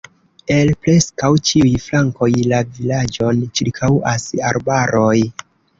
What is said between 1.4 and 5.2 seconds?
ĉiuj flankoj la vilaĝon ĉirkaŭas arbaroj.